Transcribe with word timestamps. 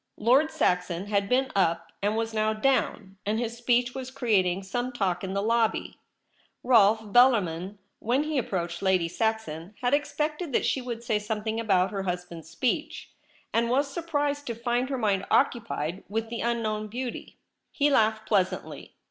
Lord 0.17 0.49
Saxon 0.49 1.05
had 1.05 1.29
been 1.29 1.51
up, 1.55 1.91
and 2.01 2.17
was 2.17 2.33
now 2.33 2.53
down, 2.53 3.17
and 3.23 3.37
his 3.37 3.55
speech 3.55 3.93
was 3.93 4.09
creating 4.09 4.63
some 4.63 4.91
talk 4.91 5.23
in 5.23 5.35
the 5.35 5.43
lobby. 5.43 5.99
Rolfe 6.63 7.13
Bellarmin, 7.13 7.77
when 7.99 8.23
he 8.23 8.39
approached 8.39 8.81
Lady 8.81 9.07
Saxon, 9.07 9.75
had 9.81 9.93
ex 9.93 10.11
pected 10.17 10.53
that 10.53 10.65
she 10.65 10.81
would 10.81 11.03
say 11.03 11.19
something 11.19 11.59
about 11.59 11.91
her 11.91 12.01
husband's 12.01 12.49
speech, 12.49 13.11
and 13.53 13.69
was 13.69 13.93
surprised 13.93 14.47
to 14.47 14.55
find 14.55 14.89
her 14.89 14.97
mind 14.97 15.23
occupied 15.29 16.03
with 16.09 16.29
the 16.29 16.41
unknown 16.41 16.87
beauty. 16.87 17.37
He 17.71 17.91
laughed 17.91 18.27
pleasantly. 18.27 18.95